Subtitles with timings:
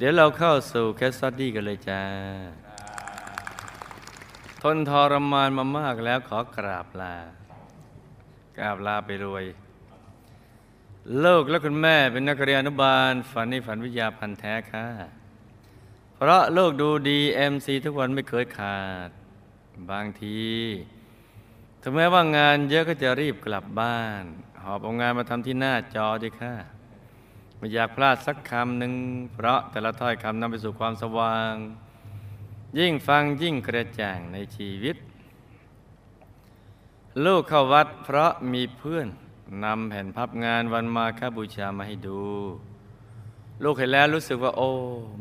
[0.00, 2.02] เดี๋ยวเราเข้าสู่ case study กันเลยจ้า
[4.62, 7.16] ทนทรมานมามากแล้วขอกราบลา
[8.58, 9.44] กราบลาไปรวย
[11.24, 14.86] ลูกและคุณแม่เป็นนักเรียนอนุบาล ฝันในฝันวิทยาพันธ์แท้ค่ะ
[16.14, 19.10] เพราะลูกดู DMC ทุกวันไม่เคยขาด
[19.90, 20.40] บางที
[21.82, 24.24] ถึงแม้ว่างานเยอะก็จะรีบกลับบ้าน
[24.62, 26.54] หอบเอางานมาทำที่หน้าจอดีค่ะ
[27.60, 28.94] ไม่อยากพลาดสักคำหนึ่ง
[29.32, 31.54] เพราะแต่ละถ้อยคำนำไปสู่ความสว่าง
[32.78, 34.96] ยิ่งฟังยิ่งกระจ่างในชีวิต
[37.24, 39.08] ลูกเข้าวัดเพราะมีเพื่อน
[39.64, 42.20] นำแผ่นพับงานวันมาคบูชามาให้ดู
[43.64, 44.70] ลูกเห็นแล้วรู้สึกว่า โอ้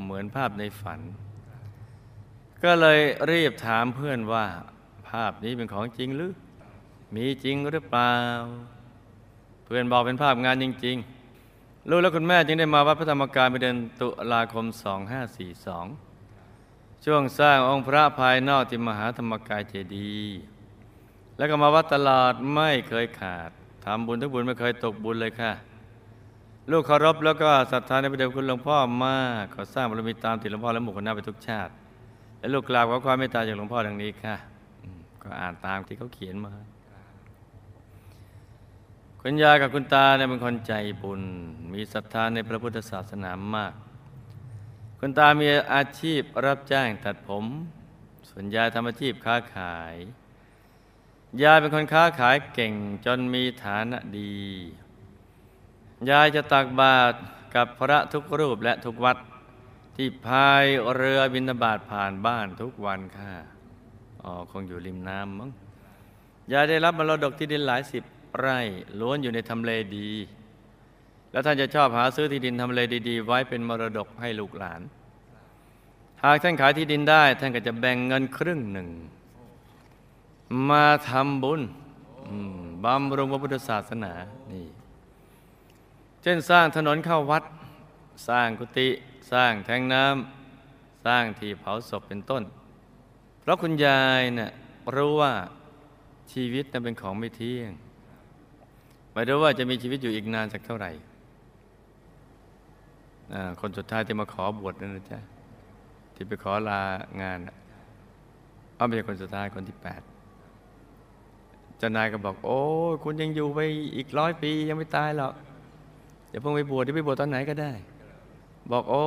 [0.03, 0.99] เหมือนภาพในฝัน
[2.63, 2.99] ก็เลย
[3.31, 4.45] รีบถามเพื่อนว่า
[5.09, 6.31] ภาพนี้เป็นของจริงหรือ
[7.15, 8.15] มีจริงหรือเปล่า
[9.65, 11.18] เพื่อนบอกเป็นภาพงานจริง ๆ
[11.91, 14.65] ลูกและคุณแม่จึงได้มาวัดพระธรรมกายในเดือนตุลาคม
[16.25, 20.39] 2542 ช่วงสร้างองค์พระภายนอกที่มหาธรรมกายเจดีย์
[21.37, 23.49] แล้วก็มาวัดตลอดไม่เคยขาด
[23.85, 25.51] ทำบุญทุกบุญไม่เคยตกบุญเลยค่ะ
[26.71, 31.71] ลูกเคารพแล้วก็ศรัทธาในพระเดชคุณหลวงพ่อมากขอสร้างบารมีตามติดหลวงพ่อและหมู่คณะไปทุกชาติ
[32.39, 34.35] และลูกกราบขอความเมตตาจากหลวงพ่อดังนี้ค่ะ
[35.23, 36.53] ก็อ่านตามที่เขาเขียนมา
[39.31, 41.21] คุณยายกับคุณตาเนี่ยเป็นคนใจบุญ
[41.73, 43.73] มีศรัทธาในพระพุทธศาสนามาก
[44.99, 47.45] คุณตามีอาชีพรับจ้างตัดผม
[48.29, 49.95] ส่วนยายทำอาชีพค้าขาย
[51.43, 52.73] ยายเป็นคนค้าขายเก่ง
[53.05, 54.37] จนมีฐานะดี
[56.09, 57.17] ยายจะตักบาตร
[57.55, 59.17] กับพระทุกรูปและทุกวัด
[59.95, 63.33] ที่พายเรือบินบาตผ่านบ้านทุกวันค่ะ
[64.23, 65.49] อ๋อคงอยู่ริมน้ำมั้ง
[66.51, 68.03] ยายได้รับมรดกที่ดินหลายสิบ
[68.37, 68.59] ไร่
[68.99, 70.11] ล้วนอยู่ในทำเลดี
[71.31, 72.79] แล้วท่านจะชอบหาซื้อที่ดินทำเล
[73.09, 74.81] ดี ๆ ไว้เป็นมรดกให้ลูกหลาน
[76.23, 78.89] หากท่านขายที่ดินได้ ท่านก็จะแบ่งเงินครึ่งหนึ่ง
[80.69, 81.61] มาทำบุญ
[82.83, 84.13] บำรุงพระพุทธศาสนา
[84.51, 84.67] นี่
[86.21, 87.43] เช่นสร้างถนนเข้าวัด
[88.27, 88.89] สร้างกุฏิ
[89.31, 92.43] สร้างแทงน้ำสร้างที่เผาศพเป็นต้น
[93.41, 94.51] เพราะคุณยายเนะ่ย
[94.95, 95.33] รู้ว่า
[96.31, 97.71] ชีวิตนั้นเป็นของไม่เที่ยง
[99.19, 100.91] ไม่รู้ว่าจะมีชีวิตอยู่อีกนานสักเท่าไหร่
[103.61, 105.19] คนสุดท้ายที่มาขอบวชนั่นนะจ๊ะ
[106.15, 106.81] ที่ไปขอลา
[107.21, 107.39] งาน
[108.75, 110.01] เอาไม่ใช่คนสุดท้ายคนที่แปด
[111.81, 112.61] จ้านายก็บอก โอ้
[113.03, 113.59] คุณยังอยู่ไป
[113.95, 115.33] อีกร้อยปียังไม่ตายหรอก
[116.29, 117.71] เดี๋ยวเพิ่งไปบวชเดี๋ยวไปบวชตอนไหนก็ได้
[118.71, 119.03] บอกโอ้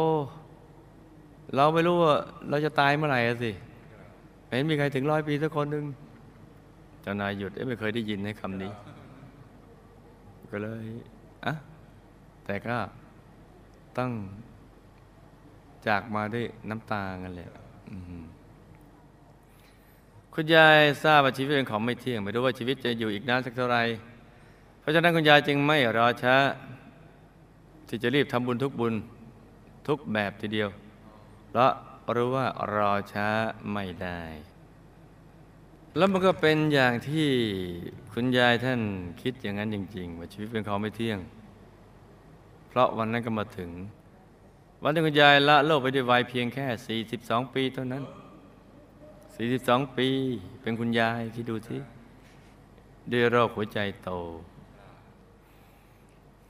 [1.57, 2.15] เราไม่รู้ว่า
[2.49, 3.53] เราจะตายเมื่อไหร่สิ
[4.47, 5.85] ไม่เห็นมีใครถึงร้อยปีสักคนหนึ่ง
[7.03, 8.73] เจ้านายหยุดไม่เคยได้ยินในคำนี้
[10.53, 10.87] ก็เลย
[11.47, 11.53] อะ
[12.45, 12.77] แต่ก็
[13.99, 14.11] ต้อง
[15.87, 17.47] จากมาด้วยน้ำตากันเลย
[20.35, 23.83] คุณยายทราบว่าชีวิตเป็นของไม่เที่ยง ไม่รู้ว่าชีวิตจะอยู่อีกนานสักเท่าไหร่
[24.81, 26.37] เพราะฉะนั้นคุณยายจึงไม่รอช้า
[27.89, 28.95] ที่จะรีบทำบุญทุกบุญ
[29.89, 30.69] ทุกแบบทีเดียว
[31.49, 31.73] เพราะ
[32.17, 33.29] รู้ว่ารอช้า
[33.73, 34.21] ไม่ได้
[35.97, 37.29] แล้วมันก็เป็นอย่างที่
[38.13, 38.81] คุณยายท่าน
[39.23, 41.19] คิดอย่างนั้นจริงๆว่าชีวิตเป็นของไม่เที่ยง
[42.69, 43.71] เพราะวันนั้นก็มาถึง
[44.83, 48.03] วันที่คุณยายละโลกไปด้วยวัยเพียงแค่ 42 ปีเท่านั้น
[49.01, 50.09] 42 ปี
[50.61, 51.77] เป็นคุณยายที่ดูสิ
[53.11, 54.11] ด้วยโรคหัวใจโต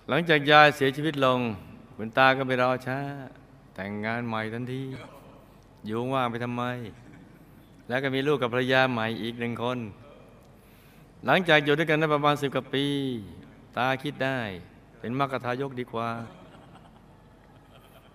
[0.08, 1.41] หลังจากยายเสียชีวิตลง
[1.97, 2.98] คุณตาก็ไปรอช้า
[3.75, 4.82] แต่งงานใหม่ทันที
[5.84, 6.64] อยู่ว่างไปทำไม
[7.88, 9.78] แล้วก็มีลูกกับภรรยาใหม่อีกหนึ่งคน
[11.26, 12.87] หลังจากอยู่ด้วยกันได้ประมาณสิบกว่าปี
[13.76, 14.38] ตาคิดได้
[14.98, 16.09] เป็นมรรคทายกดีกว่า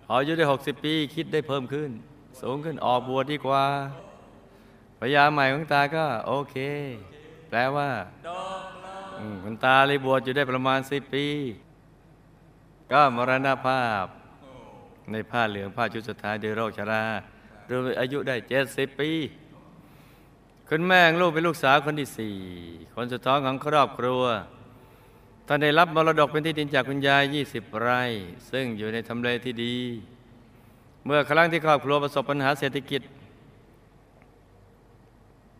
[0.04, 1.90] พออายุได้หกสิบปีคิดได้เพิ่มขึ้น
[2.40, 3.64] สูงขึ้นออกบวชดีกว่า
[4.98, 6.56] ภรรยาใหม่ของตาก็โอเค
[7.48, 7.88] แปลว่า
[9.18, 11.26] อืมคุณตาเลยบวชอยู่ได้ประมาณสิบปี
[12.92, 14.04] ก็มรณภาพ
[15.12, 17.04] ในผ้าเหลืองผ้าชุดสุดท้ายด้วยโรคชรา
[17.68, 19.10] รวมอายุได้เจ็ดสิบปี
[20.72, 22.36] คุณแม่ลูกเป็นลูกสาวคนที่สี่
[22.94, 24.24] คนสุดท้องของครอบครัว
[25.46, 28.02] ท่านได้รับมรดกเป็นที่ดินจากคุณยาย 20 ไร่
[28.50, 29.76] ซึ่งอยู่ในทำเลที่ดี
[31.04, 33.02] เมื่อครั้งที่ครอบครัวประสบปัญหาเศรษฐกิจ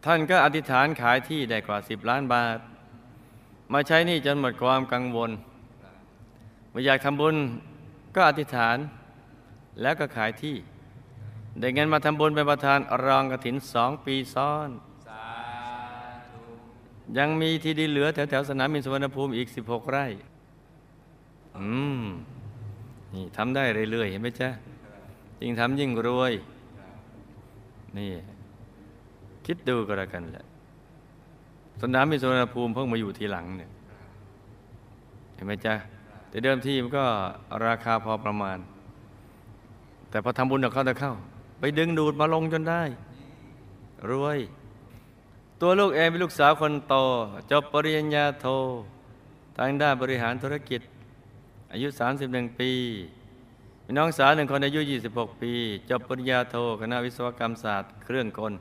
[0.04, 2.58] ท่านก็อธิษฐานขายที่ได้กว่า 10 ล้านบาท
[3.72, 5.30] มาใช้หนี่จนหมดความกังวล
[6.70, 7.36] เมื่ออยากทำบุญ
[8.14, 8.76] ก็อธิษฐาน
[9.82, 10.56] แล้วก็ขายที่
[11.60, 14.70] ได้เงินมาทำบุญเป็นประธานรองกฐินสองปีซ้อน
[17.16, 20.06] ยังมีที่ดินเหลือแถวแถวๆสนามบินสุวรรณภูมิอีก 16 ไร่
[21.56, 21.66] อื
[22.02, 22.04] ม
[23.14, 24.48] นี่ทำได้เรื่อยๆ เห็นไหมจ๊ะ
[25.40, 26.32] ยิ่งทำยิ่งรวย
[27.96, 28.08] นี่
[29.46, 30.46] คิดดูก็แล้วกันแหละ
[31.82, 33.70] สนามมีสุวรรณภูมิเพิ่งมาอยู่ทีหลังเนี่ย
[35.34, 35.74] เห็นไหมจ๊ะ
[36.28, 37.04] แต่เดิมที่มันก็
[37.66, 38.58] ราคาพอประมาณ
[40.10, 41.14] แต่พอทำบุญกับเขาจะเข้า
[41.60, 42.82] ไปดึงดูดมาลงจนได้
[44.10, 44.38] รวย
[45.62, 46.94] ตัวลูกเองเป็นลูกสาวคนโต
[47.50, 48.46] จบปริญญาโท
[49.56, 50.80] ทางด้านบริหารธุรกิจ
[51.72, 51.88] อายุ
[52.22, 52.72] 31 ปี
[53.84, 55.52] มีน้องสาวหนึ่งคนอายุ 26 ปี
[55.90, 58.54] จบปริญญาโทคณะวิศวกรรมศาสตร์เครื่องกล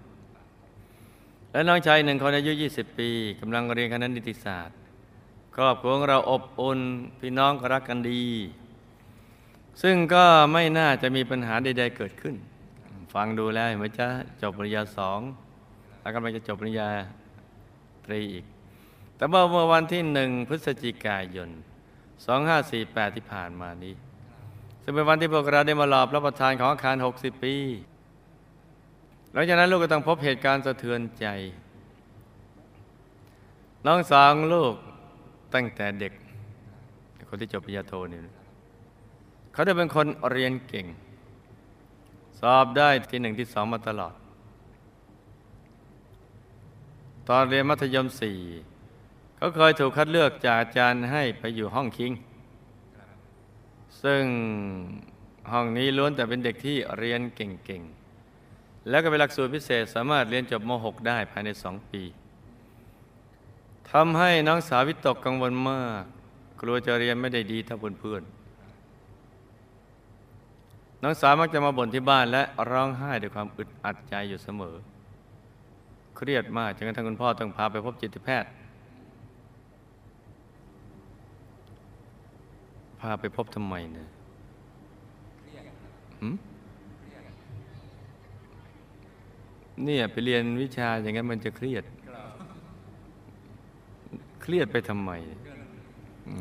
[1.52, 3.10] และน้องชายหนึ่งคนอายุ 20 ปี
[3.40, 4.76] กำลังเรียนคณะนิติศาสตร์
[5.56, 6.80] ครอบครัวของเราอบอุ่น
[7.20, 8.24] พี่น้องก็รักกันดี
[9.82, 12.36] ซึ่งก็ไม่น่าจะมีปัญหาใดๆเกิดขึ้น
[13.14, 14.08] ฟังดูแล้วเห็นไหมจ๊ะ
[14.42, 15.22] จบปริญญาสอง
[16.08, 16.90] แล้วกำลังจะจบปริญญา
[18.06, 18.46] ตรีอีก
[19.16, 21.50] แต่เมื่อวันที่หนึ่งพฤศจิกายน
[22.32, 23.94] 2548 ที่ผ่านมานี้
[24.84, 27.56] ซึ่งเป็นวันที่พวกเราได้มาหลอบรับประทานของอาคาร 60 ปี
[29.34, 31.28] หลังจากนั้นลูกก็ต้องพบเหตุการณ์สะเทือนใจ
[33.86, 34.74] น้องสาวของลูก
[35.54, 36.14] ตั้งแต่เด็ก
[37.30, 38.20] คนที่จบปริญญาโทนี่
[39.54, 40.86] เขาได้เป็นคนเรียนเก่ง
[42.40, 44.16] สอบได้ที่หนึ่งที่สองมาตลอด
[47.30, 48.40] ตอนเรียนมัธยมสี่
[49.38, 52.12] เขาเคยถูกคัดเลือกจากอาจารย์ให้ไปอยู่ห้องคิง
[54.04, 54.24] ซึ่ง
[55.52, 62.04] ห้องนี้ล้วนแต่เป็นเด็กที่เรียนเก่งๆ แล้วก็เป็นหลักสูตรพิเศษสามารถเรียนจบม .6 ได้ภายในสองปี
[63.92, 66.04] ทำให้น้องสาววิตกกังวลมาก
[66.62, 74.76] กลัวจะเรียนไม่ได้ดีเท่าเพื่อนๆน้องสาวมักจะมาบ่นที่บ้านและร้องไห้ด้วยความอึดอัดใจอยู่เสมอ
[76.18, 78.50] เครียดมากจนกระทั่งคุณพ่อต้องพาไปพบจิตแพทย์
[83.00, 84.08] พาไปพบทำไมเนี่ย
[86.22, 86.36] หืม
[89.84, 91.84] เนี่ยไปเรียนวิชาอย่างนั้นมันจะเครียด
[94.42, 95.12] เครียดไปทำไม
[96.30, 96.38] อื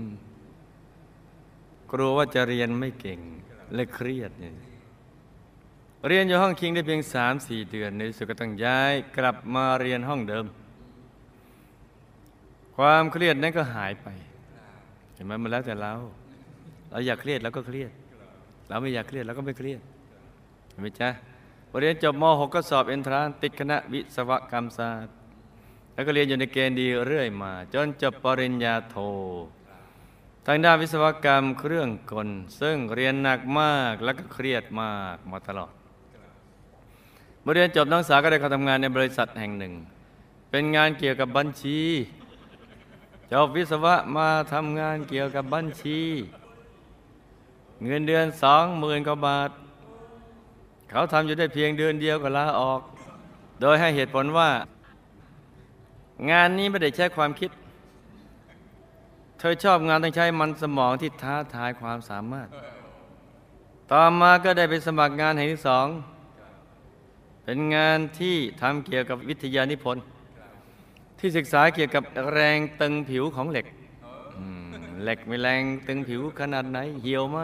[0.00, 0.04] ม
[1.92, 3.20] กลัวว่าจะเรียนไม่เก่ง
[3.74, 4.54] เลยเครียดเนี่ย
[6.06, 10.44] เรียนอยู่ห้องคิงได้เพียงสามสี่เดือนในสุดก็ต้องย้ายกลับมาเรียนห้องเดิม
[12.76, 14.08] ความเครียดนั้นก็หายไป
[15.14, 15.92] เห็นไหมมันแล้วแต่เรา
[16.90, 17.90] เราอยากเครียดเราก็เครียด
[18.68, 19.80] เราไม่อยากเครียดเราก็ไม่เครียด
[20.70, 21.08] เห็นไหมจ๊ะ
[21.70, 25.14] พอเรียนจบม .6 ก็สอบเอนทรานติดคณะวิศวกรรมศาสตร์
[25.94, 28.96] แล้วก็เรียนอยู่ในเกณฑ์ดีเรื่อยมา จนจบปริญญาโท
[30.46, 32.28] ทางด้านวิศวกรรมเครื่องกล
[32.60, 35.72] ซึ่งเรียนหนักมากแล้วก็เครียดมากมาตลอด
[37.50, 39.72] มื่อเรียนจบนักศึกษาก็ได้เข้าทำงานในบริษัทแห่งหนึ่ง
[40.50, 41.80] เป็นงานเกี่ยวกับบัญชี
[43.32, 46.00] จบวิศวะมาทำงานเกี่ยวกับบัญชี
[47.84, 49.50] เงินเดือนสองหมื่นกว่าบาท
[50.90, 52.80] เขาทำอยู่ได้เพียงเดือนเดียวก็ลาออก
[53.60, 54.50] โดยให้เหตุผลว่า
[56.30, 57.50] งานนี้ไม่ได้ใช้ความคิด
[59.38, 62.48] เธอชอบงานต้องใช้มันสมองที่ท้าทายความสามารถ
[63.92, 65.88] ต่อมาก็ได้ไปสมัครงานแห่งที่สอง
[67.50, 70.04] เป็นงานที่ทำเกี่ยวกับวิทยานิพนธ์
[71.18, 73.66] ที่ศึกษาเกี่ยวกับแรงตึงผิวของเหล็ก
[75.02, 77.38] เหล็กมีแรงตึงผิวขนาดไหน เหี่ยวไหม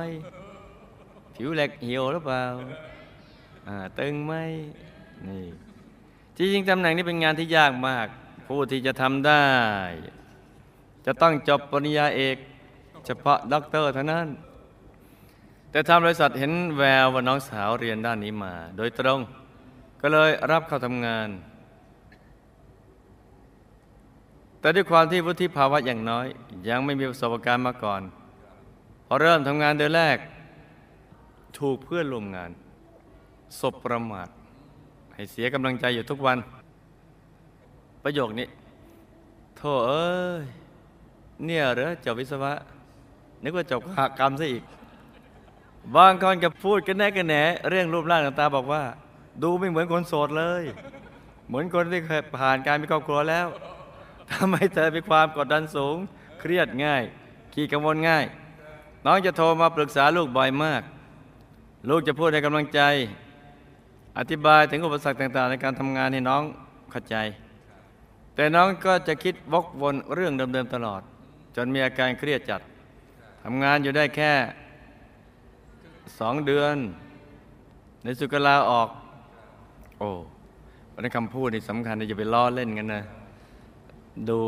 [1.36, 2.42] ผิวเหล็กเหี่ยวหรือเปล่า
[3.66, 4.34] อ่าตึงไหม
[5.26, 5.44] นี่
[6.36, 8.06] จริงๆตำแหน่งนี้เป็นงานที่ยากมาก
[8.46, 9.46] ผู้ที่จะทำได้
[11.06, 12.36] จะต้องจบปริญญาเอก
[13.06, 14.28] เฉพาะด็อกเตอร์เท่านั้น
[15.70, 19.20] แต่ทางบริษัทเห็นแววว่าน้องสาวเรียนด้านนี้มา โดยตรง
[20.06, 21.28] ก็เลยรับเข้าทำงาน
[24.60, 26.26] แต่ด้วยความที่วุฒิภาวะอย่างน้อย
[26.68, 28.02] ยังไม่มีประสบการณ์มาก่อน
[29.06, 30.18] พอเริ่มทำงานเดือนแรก
[31.58, 32.50] ถูกเพื่อนร่วมงาน
[33.60, 34.28] สบประมาท
[35.14, 36.38] ให้เสียกำลังใจอยู่ทุกวัน
[38.02, 38.46] ประโยคนี้
[39.56, 40.44] โธ่เอ้ย
[41.44, 42.52] เนี่ยเหรอจบวิศวะ
[43.42, 44.62] นึกว่าจบขากรรมซะอีก
[45.96, 47.34] บางคนก็พูดกันแน่กันแหน
[47.68, 48.84] เรื่องรูปร่างต่างๆบอกว่า
[49.42, 50.64] ดูไม่เหมือนคนโสดเลย
[51.48, 53.46] เหมือนคนที่เคยผ่านการมีครอบครัวแล้ว
[54.30, 55.96] ทำไมเธอมีความกดดันสูง
[56.40, 57.02] เครียดง่าย
[57.52, 58.24] ขี้กังวลง่าย
[59.04, 60.82] น้องจะโทรมาปรึกษาลูกบ่อยมาก
[61.88, 62.80] ลูกจะพูดให้กำลังใจ
[64.18, 66.42] อธิบายถึงอุปสรรคต่าง ๆ ในการทำงานให้น้อง
[66.90, 67.16] เข้าใจ
[68.34, 71.02] แต่น้องก็จะคิดวกวนเรื่องเดิมๆตลอด
[71.56, 72.60] จนมีอาการเครียดจัด
[73.44, 74.32] ทำงานอยู่ได้แค่
[76.18, 76.76] สองเดือน
[78.02, 78.88] ในสุกลาออก
[80.04, 80.14] โอ้
[80.92, 83.04] วันนี้คำพูดนี่สำคัญจะไปล้อเล่นกันนะ
[84.28, 84.38] ดู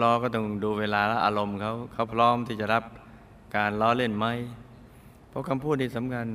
[0.00, 2.84] ล้อก็ต้องดูเวลาและอารมณ์เขาเขาพร้อมที่จะรับ
[3.56, 4.26] การล้อเล่นไหม
[5.28, 6.26] เพราะคำพูดนี่สำคัญ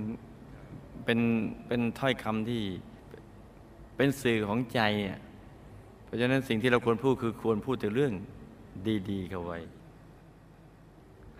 [1.05, 1.19] เป็น
[1.67, 2.61] เป็นถ้อยคำที่
[3.95, 5.19] เป็นสื่อของใจเนี่ย
[6.05, 8.13] เพราะฉะนั้นสิ่งที่เราควรพูดคือควรพูดแต่เรื่อง
[9.09, 9.59] ดีๆเข้าไว้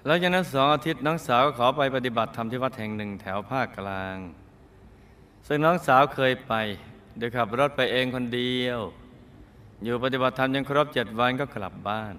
[0.05, 4.17] แล้วจากนั้นสองอาทิตย์น้องสาวก็ขอไปปฏิบัติธรรมที่วัดแห่งหนึ่งแถวภาคกลาง
[5.47, 6.53] ซึ่งน้องสาวเคยไป
[7.17, 8.79] โดยขับรถไปเองคนเดียว
[9.83, 12.13] อยู่ปฏิบัติธรรมยังครบเจ็ดวันก็กลับบ้าน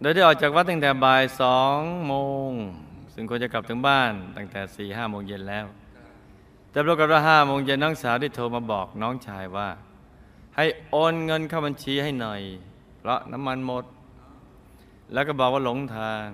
[0.00, 2.14] โดยได้ออกจากวัดตั้งแต่บ่ายสองโม
[2.48, 2.52] ง
[3.14, 5.66] ซึ่งควรจะกลับถึงบ้านตั้งแต่สี่ห้าโมงเย็นแล้ว
[6.70, 9.68] แต่ปรากฏว่าห้าโมงเย็นน้องสาวได้โทรมาบอกน้องชายว่า
[10.56, 12.40] ให้โอนเงินเข้าบัญชีให้หน่อย
[12.98, 13.84] เพราะน้ำมันหมด
[15.12, 16.26] แล้วก็บอกว่าหลงทาง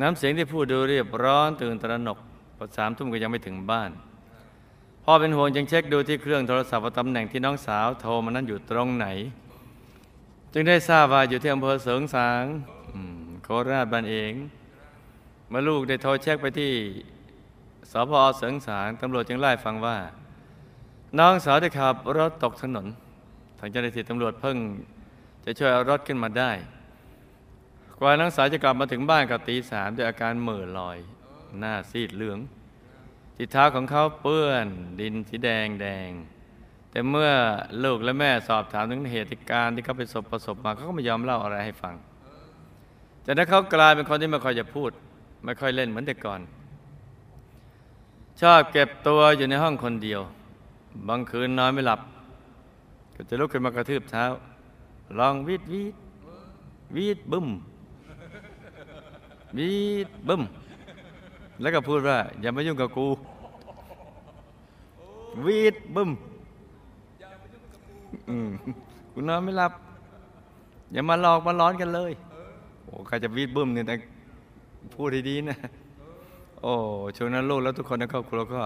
[0.00, 2.18] น้ำเสียงที่พูดดูเรียบร้อนตื่นตระหนก
[2.56, 3.90] พอสามทุ่มก็ยังไม่ถึงบ้าน
[5.10, 9.06] พ่อเป็นห่วงจึงเช็คดูที่เครื่องโทรศัพท์ว่าตำแหน่งที่น้องสาวโทรมานั้นอยู่ตรงไหน
[10.52, 12.42] จึงได้ทราบว่าอยู่ที่อำเภอเสริงสาง
[12.94, 14.32] อืมโคราชบ้านเอง
[15.48, 16.72] เมื่อลูกได้โทรเช็คไปที่
[17.92, 19.96] สพเสริงสางตำรวจจึงไล่ฟังว่า
[21.18, 22.86] น้องสาวได้ขับรถตกถนน
[23.58, 24.56] ทางเจ้าหน้าที่ตำรวจเพิ่ง
[25.44, 26.50] จะช่วยเอารถขึ้นมาได้
[27.98, 30.98] กว่าน้องสาวจะกลับมาถึงบ้านกับตีสามด้วยอาการเหม่อลอย
[31.58, 32.40] หน้าซีดเหลือง
[33.40, 34.66] ที่เท้าของเขาเปื้อน
[35.00, 36.10] ดินสีแดงแดง
[36.90, 37.30] แต่เมื่อ
[37.84, 41.94] ลูกและแม่สอบถามถึงเหตุการณ์ที่เขาไปสบประสบมาเขาก็ไม่ยอมเล่าอะไรให้ฟัง
[43.24, 44.90] จากนั้นเขากลายเป็นคนที่ไม่ค่อยจะพูด
[45.44, 46.40] ไม่ค่อยเล่นเหมือนแต่ก่อน
[48.40, 50.20] ชอบเก็บตัวอยู่ในห้องคนเดียว
[51.08, 52.00] บางคืนนอนไม่หลับ
[53.14, 54.24] ก็จะลุกขึ้นมากระทืบเท้า
[55.18, 55.94] ลองวีดวีด
[56.96, 57.48] วีดบึ้ม
[59.58, 59.72] วี
[60.06, 60.42] ดบึ้ม
[61.60, 63.06] แล้วก็พูดว่า อย่ามายุ่งกับกู
[65.46, 66.10] วีดบึ้ม
[68.30, 68.50] อืม
[69.12, 69.72] กูนอนไม่หลับ
[70.92, 72.12] อย่ามาหลอกมาร้อนกันเลย
[72.84, 73.94] โอ้ใครจะวีดบึ้มเนี่ยแต่
[74.94, 75.58] พูดดีๆนะ
[76.62, 76.72] โอ้
[77.16, 78.62] ช่วงนั้นลูกแล้วทุกคนในครอบครัวก็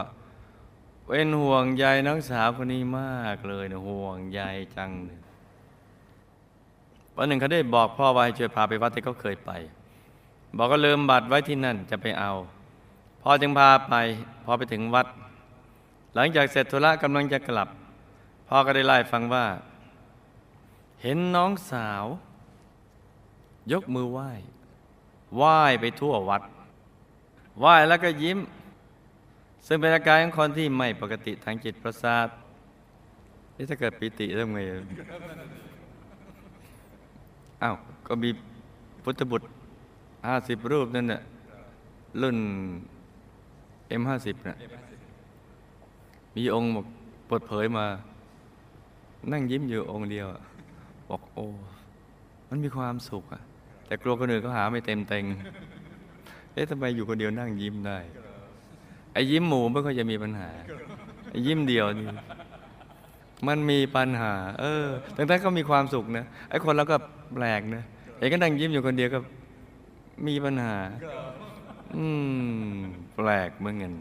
[1.07, 4.41] เป็นห่วงใยน้องสาวคนนี้มากเลยนะห่วงใย
[4.77, 5.19] จังเลย
[7.17, 9.51] วันหนึ่งเขาได้บอกพ่อว่าให้ช่วยพาไปวัดที่เขาเคยไป
[10.57, 12.33] บอกก็ลืมบัตรไว้ที่นั่นจะไปเอา
[13.23, 13.95] พ่อจึงพาไป
[14.45, 15.07] พอไปถึงวัด
[16.15, 17.69] หลังจากเสร็จธุระกำลังจะกลับ
[18.49, 19.47] พ่อก็ได้ไล่ฟังว่า
[21.03, 22.05] เห็นน้องสาว
[23.73, 24.31] ยกมือไหว้
[25.37, 26.43] ไหว้ไปทั่ววัด
[27.59, 28.39] ไหว้แล้วก็ยิ้ม
[29.67, 32.29] ซึ่งเป็นอาการของคนที่ไม่ปกติทางจิตประสาท
[33.57, 34.59] นี่ถ้าเกิดปิติทำไง
[37.63, 37.75] อ้าว
[38.07, 38.31] ก็มี
[39.05, 39.47] พุทธบุตร
[40.27, 41.23] ห้าสิบรูปนั่นน่ะ
[42.23, 42.39] รุ่น
[43.93, 44.57] อ็มห้าสิบน่ะ
[46.37, 46.87] มีองค์บอก
[47.29, 47.87] เปิดเผยมา
[49.33, 50.27] นั่งยิ้มอยู่องค์เดียว
[51.11, 51.47] บอกโอ้
[52.49, 53.43] มันมีความสุขอะ
[53.87, 55.25] แต่กลัวคนอื่นเขาหาไม่เต็มเต็ง
[56.53, 57.99] เอ๊ะทำไมอยู่คนเดียวนั่งยิ้มได้
[59.13, 60.51] ไอ้ยิ้มหมูไม่ค่อยจะมีปัญหา
[61.31, 62.07] ไอ้ยิ้มเดียวนี่
[63.47, 66.97] มันมีปัญหา เออตั้งแต่ก็มีความสุขนะ ไอ้คนเราก็
[67.35, 67.83] แปลกนะ
[68.19, 69.19] ไอ้ก็นั่งยิ้มอยู่คนเดียวก็
[70.27, 70.77] มีปัญหา
[71.97, 72.07] อื
[72.75, 72.79] ม
[73.15, 73.93] แปลกเมื่อนกัน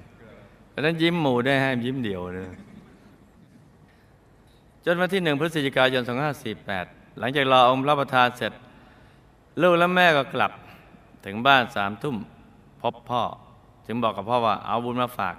[0.70, 2.46] เพราะนั้นยิ้มหมูได้ให้ยิ้มเดียวเลย
[4.86, 6.04] จนวันที่หนึ่งพฤศจิกายน
[6.60, 8.54] 2548 หลังจากรอองค์พระประธานเสร็จ
[9.62, 10.52] ลูกและแม่ก็กลับ
[11.26, 12.16] ถึงบ้านสามทุ่ม
[12.82, 13.24] พบพ่อ
[13.86, 15.36] จึงบอกกับพ่อว่าเอาบุญมาฝาก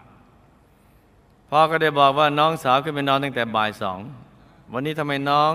[1.50, 3.98] พ่อก็ได้บอกว่าน้องสาวขึ้นไปนอนตั้งแต่บ่ายสอง
[4.72, 5.52] วันนี้ทำไมน้อง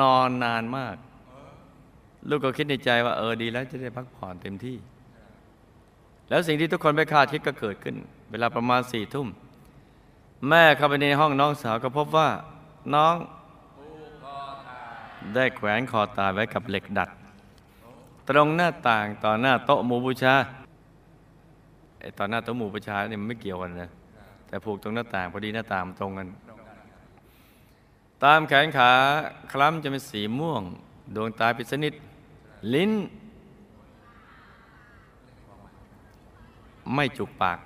[0.00, 0.96] นอนนานมาก
[2.28, 4.76] ลูกก็คิดในใจว่าเออดีแล้วจะได้พักผ่อนเต็มที่
[6.32, 7.96] แล้วสิ่งที่ทุกคนไม่คาดคิดก็เกิดขึ้น
[8.30, 9.28] เวลาประมาณสี่ทุ่ม
[10.48, 12.28] แม่เข้าไปในห้องน้องสาวก็พบว่า
[12.94, 13.14] น้อง
[15.34, 17.10] ได้แขวนคอตายไว้กับเหล็กดัด
[18.28, 20.34] ตรงหน้าต่างต่อหน้าโต๊ะหมู่บูชา
[22.00, 23.90] ไอ้ต่อหน้าโต๊ะหมู่บูชาเนี่ยมันไม่เกี่ยวกันนะ
[24.48, 26.28] แต่ผูกตรงหน้าต่างพอดีหน้าต่างมันตรงกัน
[28.24, 28.90] ตามแขนขา
[29.52, 30.62] คล้ำจะเป็นสีม่วง
[31.14, 31.94] ดวงตาปิดสนิท
[32.74, 32.92] ลิ้น
[36.94, 37.58] ไม่จุกปาก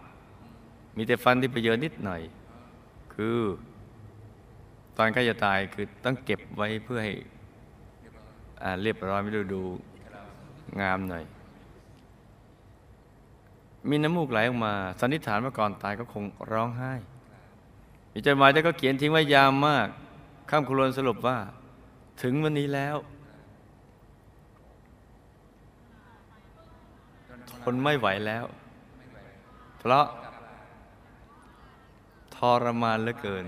[0.96, 2.22] มีแต่ฟันที่ไปเยอะนิดหน่อย
[3.14, 3.38] คือ
[4.96, 7.14] ตอนใกล้จะตายคือต้องเก็บไว้เพื่อให้
[8.82, 9.62] เรียบร้อยไม่ดูดู
[10.80, 11.24] งามหน่อย
[13.88, 16.92] มีน้ำมูกไหลออกมา สันนิษฐานว่าก่อนตายก็คงร้องไห้
[18.12, 19.88] มีจดหมายแต่ก็เขียนทิ้งไว้ยาวมาก
[20.50, 21.38] ข้ามคุรวนสรุปว่า
[22.22, 22.96] ถึงวันนี้แล้ว
[27.62, 28.44] ทนไม่ไหวแล้ว
[29.90, 30.06] ราะ
[32.34, 33.44] ทรมานเหลือเกิน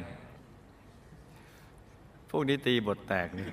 [2.31, 3.47] พวกนี้ตีบทแตกนี่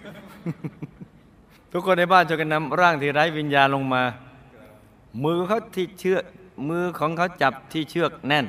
[1.71, 4.03] ทุกคนในบ้านช่วยกันนำร่างที่ไร้วิญญาณลงมา
[5.23, 6.23] มือเขาที่เชือก
[6.69, 8.45] มือของเขาจับที่เชือกแน่น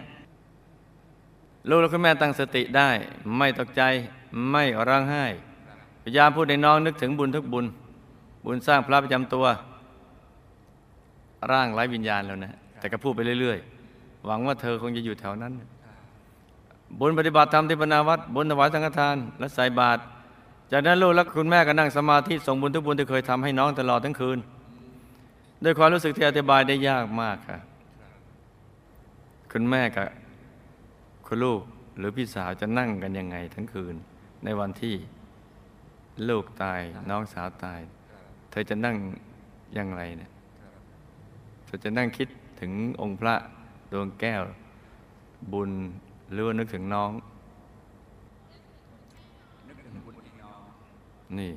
[1.68, 2.88] ลูกและคุณแม่ตั้งสติได้
[3.36, 3.82] ไม่ตกใจ
[4.50, 5.24] ไม่ร้องไห้
[6.02, 7.66] พยายามพูดในน้องนึกถึงบุญทุกบุญ
[8.44, 9.46] บุญสร้างพระประจำตัว
[11.50, 13.75] ร่างไร้วิญญาณแล้วนะ แต่ก็พูดไปเรื่อย ๆ
[14.26, 15.52] หวังว่าเธอคงจะอยู่แถวนั้น
[17.00, 20.00] บุญปฏิบัติธรรมที่ปนาวัดบุญถวายสังฆทาน และใส่บาตร
[20.73, 24.38] จากนั้นลูกและคุณแม่ก็นั่งสมาธิส่งบุญทุกบุญที่เคยทำให้น้องตลอดทั้งคืน
[25.64, 27.59] ด้วยความรู้สึกที่อธิบายได้ยากมากค่ะ
[29.52, 30.09] คุณแม่กับ
[31.26, 31.61] คุณลูก
[31.99, 33.95] หรือพี่สาวจะนั่งกันยังไงทั้งคืน
[34.45, 34.95] ในวันที่
[36.28, 36.80] ลูกตาย
[37.11, 37.80] น้องสาวตาย
[38.50, 38.97] เธอจะนั่ง
[39.75, 40.30] อย่างไรเนี่ย
[41.64, 42.28] เธอจะนั่งคิด
[42.61, 43.35] ถึงองค์พระ
[43.92, 44.42] ดวงแก้ว
[45.52, 45.70] บุญ
[46.32, 47.10] หรือว่านึกถึงน้อง
[51.38, 51.52] นี่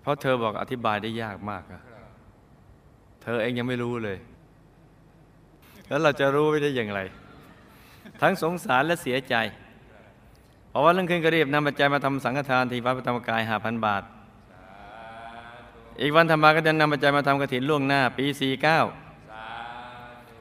[0.00, 1.80] เพราะเธอบอกอธิบายได้ยากมากอะ
[3.22, 4.18] เธอเองยังไม่รู้เลย
[5.88, 7.00] แล้วเราจะรู้ไปได้อย่างไร
[8.20, 9.34] ทั้งสงสารและเสียใจ
[10.70, 14.02] เพราะว่าเรื่องขึ้นก็รีบนำปัจจัยมาทำสังฆทานที่วัดพระธรรมกายหาพันบาท
[16.00, 19.03] อีกวันธรรมาก็จะนำปัจจัยมาทำกระถินล่วงหน้า ปี 49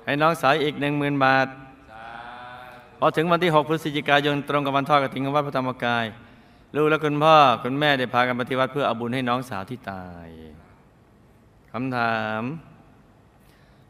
[0.05, 1.48] ให้น้องสาวอีกหนึ่งหมื่นบาท
[3.00, 6.05] พอถึงวันที่ 6 พฤศจิกายนตรงกับวันทอดกระถินของวัดพระธรรมกาย
[6.75, 10.27] ลูกและคุณพ่อ คุณแม่ได้พากันปฏิวัติเพื่อเอาบุญให้น้องสาวที่ตาย
[11.72, 12.43] คำถาม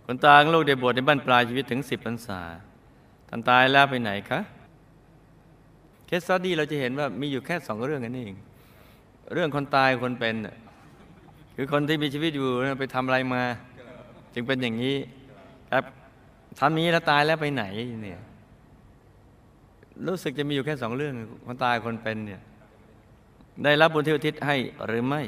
[0.06, 2.42] คุณตางลูกได้บวชในบ้านปลายชีวิตถึงสิบพรรษา
[3.30, 4.40] ท่านตายแล้วไปไหนคะ
[6.06, 8.34] เคสซอดี้เราจะเห็นว่ามีอยู่แค่สองเรื่องนั้นเอง
[9.34, 10.36] เรื่องคนตายคนเป็น
[11.56, 12.48] คือคนที่มีชีวิตอยู่
[12.80, 13.44] ไปทำอะไรมา
[14.34, 14.96] จึงเป็นอย่างนี้
[15.72, 15.84] ครับ
[16.60, 17.64] ทำนี้แล้วตายแล้วไปไหน
[18.04, 18.22] เนี่ย
[20.08, 21.14] รู้สึกจะมีอยู่แค่สองเรื่อง
[21.46, 22.42] คนตายคนเป็นเนี่ย
[23.64, 25.22] ได้รับบุญที่อุทิศให้หรือไม่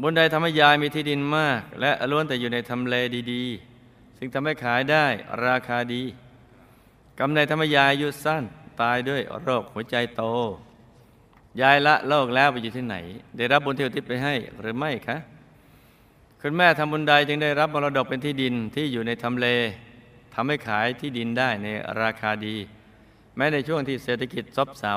[0.00, 2.94] บุญใดทำให้ยายมีที่ดินมาก และล้วนแต่อยู่ในทำเล
[3.32, 5.06] ดีๆ ซึ่งทำให้ขายได้
[5.44, 6.02] ราคาดี
[7.18, 8.44] กรรมใดทำให้ยายอายุสั้น
[8.82, 10.22] ตายด้วยโรคหัวใจโต
[11.60, 12.96] ยายละโลกแล้วไปอยู่ที่ไหน
[13.36, 15.16] ได้รับบุญที่อุทิศไปให้หรือไม่คะ
[16.40, 19.46] คุณแม่ทำบุญใดจึงได้รับมรดกเป็นที่ดินที่อยู่ในทำเล
[20.38, 21.68] ทำให้ขายที่ดินได้ใน
[22.02, 22.56] ราคาดี
[23.36, 24.94] แม้ในช่วงที่เศรษฐกิจซบเซา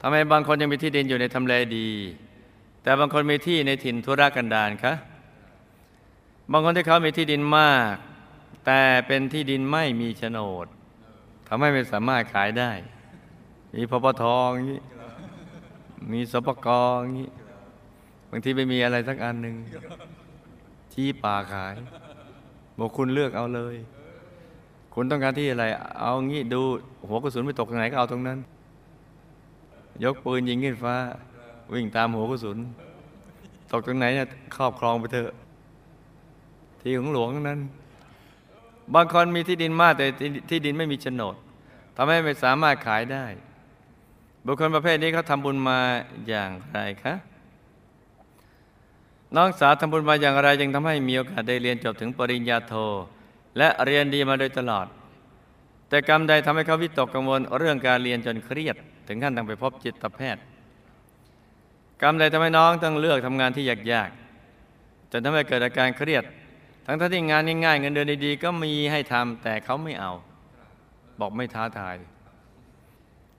[0.00, 1.90] ทำไมบางคนยังมีที่ดินอยู่ในทำเลดี
[2.82, 4.94] แต่บางคนมีที่ในถิ่นธุรกันดารคะ
[6.52, 7.94] บางคนที่เขามีที่ดินมาก
[8.66, 10.66] แต่เป็นที่ดินไม่มีโฉนด
[11.48, 12.72] ทำให้ไม่สามารถขายได้
[13.74, 14.80] มีพปทอย่างนี้
[16.12, 16.68] มีสปก
[17.00, 17.30] อย่างนี้
[18.30, 19.54] บางทีไม่มีอะไรสักอันหนึ่ง
[20.92, 21.74] ที่ป่าขาย
[22.78, 23.76] บอกคุณเลือกเอาเลย
[24.94, 25.64] คุณต้องการที่อะไร
[26.00, 26.60] เอางี้ดู
[27.08, 28.38] หัวกระสุนไปตกตรงไหนก็เอาตรงนั้น
[30.02, 30.94] ยกปืนยิงขึ้นฟ้า
[31.72, 32.58] วิ่งตามหัวกระสุน
[33.72, 35.30] ตกตรงไหนเนี่ยครอบครองไปเถอะ
[36.80, 37.60] ที่ของหลวงนั้น
[38.94, 40.06] บางคนมีที่ดินมากแต่
[40.50, 41.34] ที่ดินไม่มีโฉนด
[41.96, 43.24] ทำให้ไม่สามารถขายได้
[44.44, 45.78] บุคคลประเภทนี้เขาทำบุญมา
[46.28, 47.14] อย่างไรคะ
[49.36, 52.74] น้องสาวทำบุญมาอย่างไรจึงทำให้มีโอกาสได้เรียนจบถึงปริญญาโท
[53.58, 54.86] และเรียนดีมาโดยตลอด
[55.88, 58.76] แต่กรรมใดทำให้เขาวิตกกังวลเรื่องการเรียนจนเครียด
[59.08, 60.42] ถึงขั้นต้องไปพบจิตแพทย์
[62.02, 66.24] กรรมใดทำให้น้องต้องเลือกทำงานที่ยากๆจนทำให้เกิดอาการเครียด
[66.86, 70.12] ทั้งที่งานง่ายๆเงินเดือนดีๆก็มีให้ทำแต่เขาไม่เอา
[71.20, 71.96] บอกไม่ท้าทาย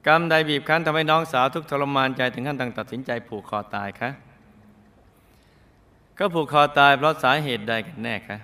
[0.08, 4.10] กรรมใดบีบคั้นทำให้น้องสาวทุกทรมานใจถึงขั้นต้องตัดสินใจผูกคอตายคะ
[6.20, 8.38] ก็ผูกคอตายเพราะสาเหตุใดกันแน่คะ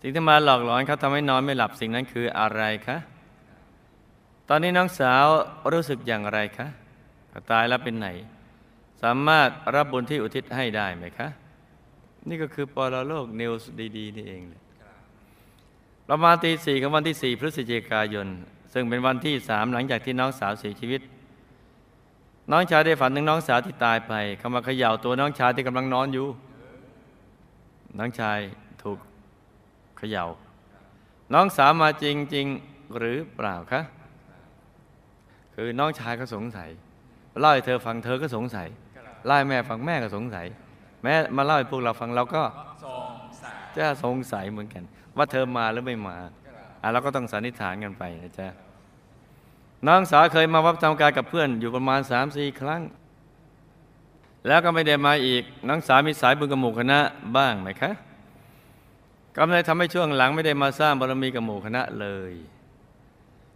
[0.00, 2.96] สิ่งที่มาหลอกหลอนเขาทำให้นอนไม่หลับสิ่งนั้นคืออะไรคะ
[4.48, 5.26] ตอนนี้น้องสาว
[5.72, 6.66] รู้สึกอย่างไรคะ
[7.30, 8.08] เขาตายแล้วเป็นไหน
[9.02, 11.28] สามารถรับบุญที่อุทิศให้ได้ไหมคะ
[12.28, 14.62] นี่ก็คือปรโลกนิวส์ดีๆนี่เองเลย
[16.08, 18.28] ประมาณตีสี่ของวันที่สี่พฤศจิกายน
[18.72, 21.00] ซึ่งเป็นวันที่สามหลังจากที่น้องสาวเสียชีวิต
[22.52, 26.26] น้องชายได้ฝันถึงน้องสาวที่ตายไปเขามาเขย่าตัวน้องชายที่กำลังนอนอยู่
[27.98, 28.38] น้องชาย
[28.82, 28.98] ถูก
[29.98, 30.26] เขย่า
[31.34, 33.80] น้องสาวมาจริงๆหรือเปล่าคะ
[35.54, 36.70] คือน้องชายก็สงสัย
[37.40, 38.68] เล่าให้เธอฟังเธอก็สงสัย
[39.26, 40.46] เล่าให้แม่ฟังแม่ก็สงสัย
[41.02, 42.42] แม้มาเล่าให้พวกเราฟังเราก็
[43.76, 44.82] จะสงสัยเหมือนกัน
[45.16, 46.16] ว่าเธอมาหรือไม่มา
[46.82, 48.48] อะเราก็ต้องสันนิษฐานกันไปนะจ๊ะ
[49.86, 52.82] น้องสาวเคยมาวัดทำการกับเพื่อนอยู่ประมาณสามสี่ครั้ง
[54.46, 56.98] แล้วก็ไม่ได้มาอีก น้องสาวมีสายบุญกับหมู่คณะ
[57.36, 57.90] บ้างไหมคะ
[59.36, 62.32] กำเลยทำให้ช่วงหลังไม่ได้มาสร้างบารมีกับหมู่คณะเลย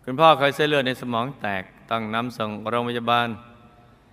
[0.05, 3.29] คุณพ่อเคยเส้นเลือดในสมองแตกต้องนำส่งโรงพยาบาล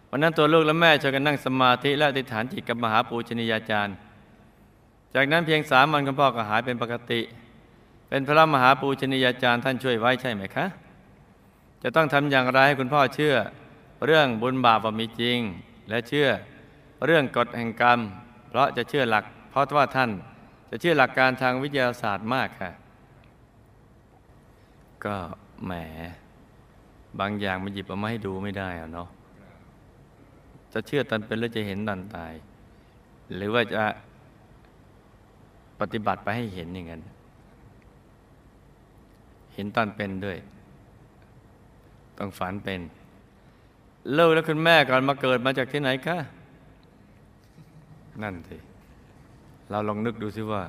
[0.10, 3.96] วันนั้นตัวลูกและแม่ช่วยกันนั่งสมาธิและอธิษฐานจิตกับมหาปูชนียาจารย์
[5.16, 7.22] จากนั้นเพียงสามวันคุณพ่อก็หายเป็นปกติ
[8.10, 10.66] เป็นพระมหาปูชนียาจารย์ท่านช่วยไว้ใช่ไหมคะ
[11.84, 13.36] จะต้องทำอย่างไรให้คุณพ่อเชื่อ
[14.06, 15.40] เรื่องบุญบาปว่ามีจริง
[15.90, 16.28] และเชื่อ
[17.06, 18.00] เรื่องกฎแห่งกรรม
[18.50, 20.10] เพราะจะเชื่อหลัก เพราะว่าท่าน
[20.70, 22.72] จะเชื่อหลักการทางวิทยาศาสตร์มากค่ะ
[25.06, 25.16] ก็
[25.66, 25.72] แหม
[27.20, 29.10] บางอย่างมันหยิบเอามาให้ดูไม่ได้อะเนาะ
[30.74, 32.34] จะเชื่อตอนเป็นหรือจะเห็นตอนตาย
[33.36, 33.84] หรือว่าจะ
[35.80, 37.02] ปฏิบัติไปให้เห็นอย่างนั้น
[39.54, 40.38] เห็นตอนเป็นด้วย
[42.20, 42.82] ต้องฝันเป็น
[44.14, 46.18] เลิกแล้วคุณแม่ก่อนมาเกิดมาจากที่ไหนคะ
[48.24, 48.58] นั่นสิ
[49.70, 50.64] เราลองนึกดูซิว่า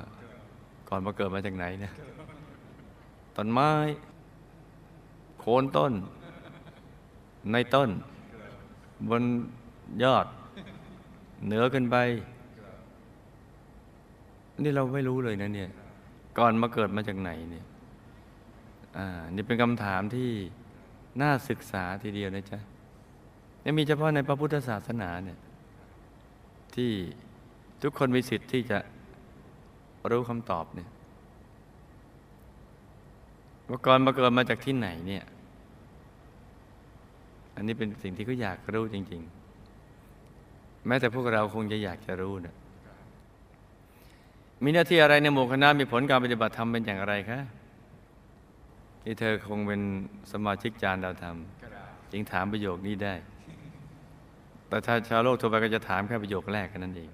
[0.89, 1.93] ก่อนมาเกิดมาจากไหนเนี่ย
[3.35, 3.71] ต้นไม้
[5.39, 5.93] โคนต้น
[7.51, 7.89] ในต้น
[9.09, 9.23] บน
[10.03, 10.25] ยอด
[11.45, 11.97] เหนือขึ้นไป
[14.63, 15.69] นี่เราไม่รู้เลยนะเนี่ย
[16.37, 17.65] ก่อนมาเกิดมาจากไหนเนี่ย
[18.97, 20.29] อ่านี่เป็นคำถามที่
[21.19, 22.59] น่าศึกษาทีเดียวนะจ๊ะ
[23.63, 25.39] นี่มีเฉพาะในพระพุทธศาสนาเนี่ย
[26.75, 26.91] ที่
[27.81, 28.79] ทุกคนมีสิทธิ์ที่จะ
[30.11, 30.89] รู้คำตอบเนี่ย
[33.69, 35.23] ว่าก่อนมาเกิดมาจากที่ไหนเนี่ย
[37.55, 39.21] อันนี้เป็นสิ่งที่เขาอยากรู้จริง
[40.03, 42.55] ๆ แม้แต่พวกเราคงจะอยากจะรู้นะ
[44.63, 47.39] มีหน้าที่อะไรในหมู่คณะมีผลการปฏิบัติธรรมเป็นอย่างไรคะ
[49.03, 49.81] ที่เธอคงเป็น
[50.31, 51.37] สมาชิกจารย์ดาวธรรม
[52.11, 53.15] จึงถามประโยคนี้ได้
[54.67, 57.09] แต่ถ้าชาวโลกทั่วไปก็จะถามแค่ประโยคแรกแค่นั้นเอง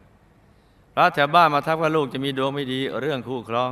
[0.93, 3.71] พระแถวบ้านมาทักว่าลูกจะมีดวงไม่ดี เรื่องคู่ครอง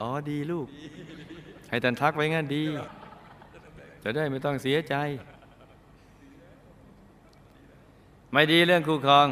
[0.00, 0.66] อ๋อดีลูก
[1.68, 2.62] ให้ท่านทักไว้งั้นดี
[4.02, 4.94] จะได้ไม่ต้องเสียใจ
[8.32, 9.26] ไม่ดีเรื่องคู่ครอง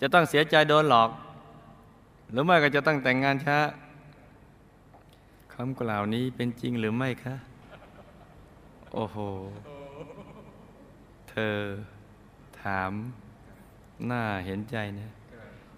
[0.00, 1.10] จะต้องเสียใจโดนหลอก
[2.30, 3.58] หรือไม่ก็จะต้องแต่งงานช้า
[5.54, 7.34] คำกล่าวนี้เป็นจริงหรือไม่คะ
[8.94, 9.16] โอ้โห
[11.30, 11.56] เธอ
[12.62, 12.90] ถาม
[14.10, 15.10] น่าเห็นใจนะ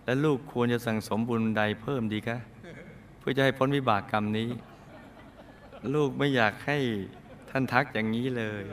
[0.04, 2.38] แล้วลูกควรจะสั่งสมบุญใดเพิ่มดีคะ
[3.18, 4.48] เพื่อจะให้พ้นวิบากกรรมนี้
[5.94, 6.78] ลูกไม่อยากให้
[7.50, 8.64] ท่านทักอย่างนี้เลย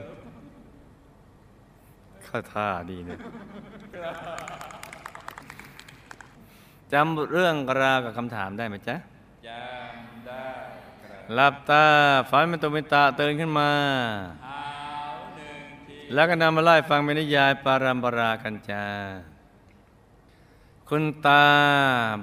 [2.28, 3.18] ข้าท่าดีนะ
[6.94, 8.98] จำเรื่องราวกับคำถามได้ไหมจ๊ะ
[11.36, 11.86] หลับตา
[12.30, 13.72] ฝันเป็นตุเป็นตาตื่นขึ้นมา
[14.44, 14.64] เท้า
[15.36, 18.86] หนึ่งทีแล้วก็นำมาไล่ฟังเป็นนิยายปารัมปรากันจา
[20.90, 21.44] คุณตา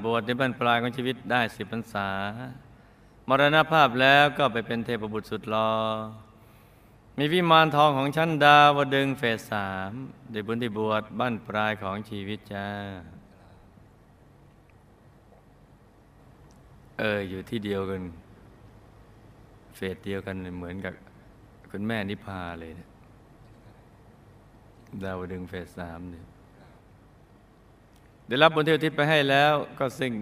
[0.05, 2.09] บวชในบรรปลายของชีวิตได้สิบพรรษา
[3.29, 5.73] มรณภาพแล้วก็ไปเป็นเทพบุตรสุดหลอ
[7.19, 9.93] มีวิมานทองของชั้นดาวดึงส์เฟสสาม
[10.31, 12.69] ได้บุญที่บวชบ้านปลายของชีวิตจ้า
[16.99, 18.03] เอออยู่ที่เดียวกัน
[19.83, 20.95] เฟสเดียวกันเหมือนกับ
[21.71, 22.89] คุณแม่นิพาเลยนะ
[25.03, 26.27] ดาวดึงเฟสสามเนี่ย
[28.29, 30.13] ได้รับบุญที่อุทิศไปให้แล้วก็สิ่ง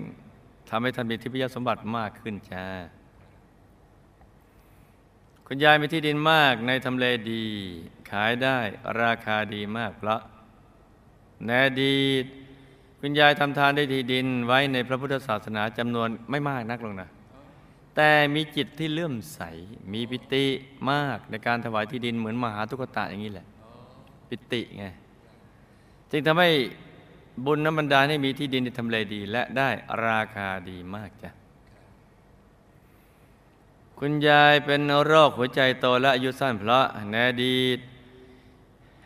[0.70, 2.64] ทำให้ท่านมีทิพยสมบัติมากขึ้นจ้า
[5.46, 7.44] คุณยายมีที่ดินมากในทำเลดี
[8.10, 8.58] ขายได้
[9.02, 10.20] ราคาดีมากเพราะ
[11.46, 12.24] ในอดีต
[13.00, 17.10] คุณยายทำทานได้ที่ดินไว้ในพระพุทธศาสนาจำนวนไม่มากนักหรอกนะ
[18.00, 19.40] แต่มีจิตที่เลื่อมใส
[19.92, 20.44] มีปิติ
[20.90, 23.46] มากในการถวายที่ดินเหมือนมหาทุกตะอย่างนี้แหละ
[24.28, 24.86] ปิติไง
[26.10, 26.50] จึงทำให้
[27.44, 29.68] บุญน้ำบันดาลให้มีที่ดินในทำเลดี และได้
[30.06, 31.30] ราคาดีมากจ้ะ
[33.98, 37.78] คุณยายเป็นโรคหัวใจโตและอายุสั้นเพราะในอดีต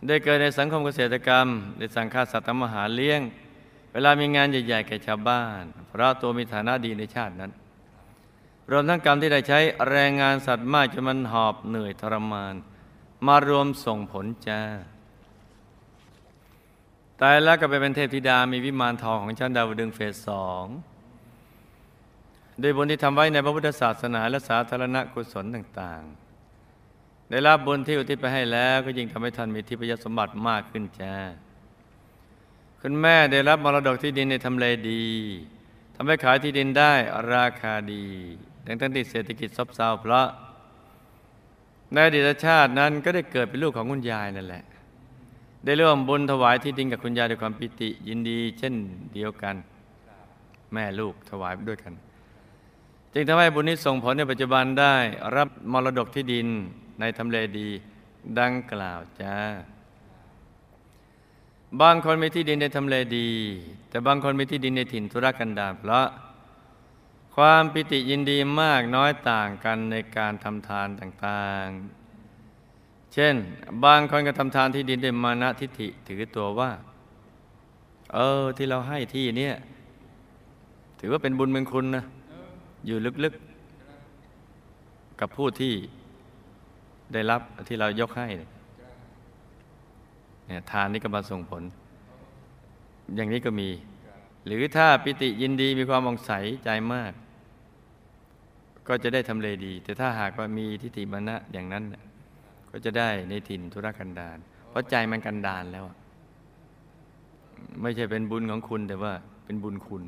[0.07, 1.46] ได้เกิดในสังคมเกษตรกรรม
[1.78, 3.20] ได้สั่งฆ่าสัตว์ทำอาหารเลี้ยง
[3.92, 7.52] เวลามีงานใหญ่ ๆ แก่ชาวบ้าน เพราะตัวมีฐานะดีในชาตินั้น
[8.70, 9.59] รวมทั้งกรรมที่ได้ใช้
[9.90, 12.55] แรงงานสัตว์มากจนมันหอบเหนื่อยทรมาน
[13.27, 14.62] มารวมส่งผลจ้า
[17.20, 20.64] ตายแล้วก็ไปเป็นเทพธิดามีวิมานทองของชั้นดาวดึงเฟสสอง
[22.61, 31.14] โดยบุญที่ทำไว้ในพระพุทธศาสนาและสาธารณกุศลต่าง ๆ ได้รับบุญที่อุทิศไปให้แล้วก็ยิ่งทำให้ท่านมีทิพยสมบัติมากขึ้นจ้า
[32.81, 35.07] คุณแม่ได้รับมรดกที่ดินในทำเลดี
[35.94, 36.92] ทำให้ขายที่ดินได้
[37.35, 38.09] ราคาดี
[38.66, 40.27] ทั้งทั้งที่เศรษฐกิจซบเซาเพราะ
[41.92, 44.64] ในอดีตชาตินั้นก็ได้เกิดเป็นลูกของคุณยายนั่นแหละ
[45.64, 48.75] ได้ร่วมบุญถวายที่ดินกับคุณยายด้วยความปิติยินดี เช่น
[49.14, 49.57] เดียวกัน
[50.72, 51.94] แม่ลูกถวายด้วยกัน
[53.12, 54.94] จึงทำให้บุญนี้ส่งผลในปัจจุบันได้
[55.37, 56.46] รับมรดกที่ดิน
[57.01, 57.68] ในทำเลดี
[58.38, 59.35] ดังกล่าวจ้า
[61.81, 63.31] บางคนมีที่ดินในทำเลดี
[63.88, 66.07] แต่บางคนมีที่ดินในถิ่นธุรกันดารเพราะ
[67.35, 73.35] ความปิติยินดีมากน้อยต่างกันในการทำทานต่างๆ เช่น
[73.85, 76.71] บางคนก็ทำทานที่ดินด้วยมานะทิฏฐิถือตัวว่า
[78.14, 79.55] เออที่เราให้ที่เนี่ย
[81.01, 82.05] ถือว่าเป็นบุญเป็นคุณนะ
[82.87, 85.75] อยู่ลึกๆ กับผู้ที่
[87.12, 88.51] ได้รับที่เรายกให้เนี่ย
[90.47, 91.62] เนี่ยทานนี้ก็มาส่งผล
[93.16, 93.68] อย่างนี้ก็มี
[94.46, 96.33] หรือถ้าปิติยินดีมีความมองใส
[96.64, 97.12] ใจมาก
[98.88, 102.02] ก็จะได้ทำเลดี แต่ถ้าหากว่ามีทิฏฐิมานะอย่างนั้นน่ะ
[102.70, 105.96] ก็จะได้ในถิ่นธุรกันดารเพราะใจมันกันดารแล้วอะ
[107.83, 109.12] ไม่ใช่เป็นบุญของคุณแต่ว่า
[109.44, 110.05] เป็นบุญคุณ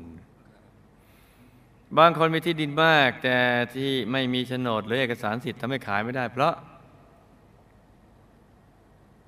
[1.97, 3.37] บางคนมีที่ดินมาก แต่
[3.75, 6.53] ที่ไม่มีโฉนดหรือเอกสารสิทธิ์ทำให้ขายไม่ได้ เพราะ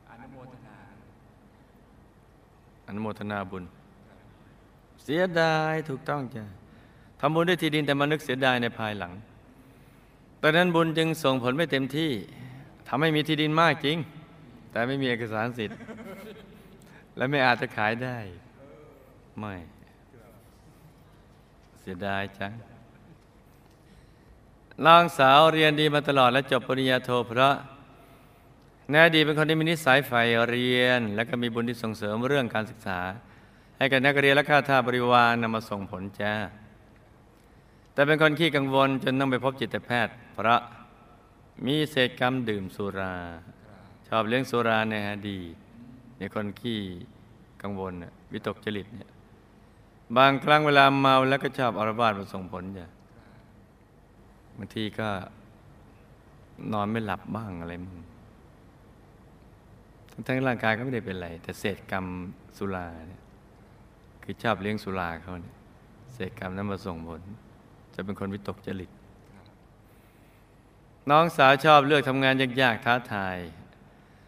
[0.10, 0.78] อนุโมทนา
[2.88, 3.64] อนุโมทนาบุญ
[5.10, 6.44] เสียดายถูกต้องจ้ะ
[7.20, 9.14] ทำบุญด้วยที่ดินแต่มานึกเสียดายในภายหลัง
[10.42, 12.12] ตอนนั้นบุญจึงส่งผลไม่เต็มที่
[12.88, 13.98] ทำให้มีที่ดินมากจริง
[14.72, 15.78] แต่ไม่มีเอกสารสิทธิ์
[17.18, 18.18] และไม่อาจจะขายได้
[19.40, 19.56] ไม่
[21.80, 22.52] เสียดายจัง
[24.86, 27.56] นางสาวเรียนดีมาตลอดและจบปริญญาโทเพราะ
[28.90, 33.00] ในอดีเป็นคนที่มีนิสัยใฝ่เรียน และก็มีบุญที่ส่งเสริมเรื่องการศึกษา
[33.78, 36.34] ให้กับนักเรียนและข้าทาสบริวารนำมาส่งผลจ้า
[37.94, 40.62] แต่เป็นคนขี้กังวลจนต้องไปพบจิตแพทย์ เพราะ
[41.66, 43.16] มีเศษกรรมดื่มสุรา
[44.08, 45.42] ชอบเลี้ยงสุราในอดี
[46.18, 46.80] ในคนขี้
[47.62, 47.94] กังวล
[48.32, 49.10] วิตกจริตเนี่ย
[50.18, 52.88] บางครั้งเวลาเมาแล้วก็ชอบอารวาสมาส่งผลจ้ะ
[54.58, 55.10] บางทีก็
[56.74, 57.98] นอนไม่หลับบ้างอะไรมั่ง
[60.28, 62.06] ทั้งร่างกายก็ไม่ได้เป็นไร แต่เศษกรรม
[62.58, 63.22] สุราเนี่ย
[64.30, 65.56] คือชอบเลี้ยงสุราเขาเนี่ย
[66.14, 67.22] เศษกรรมนั้นมาส่งผล
[67.96, 68.92] จะเป็นคนวิตกจริต
[71.10, 73.38] น้องสาวชอบเลือกทำงานยากๆท้าทาย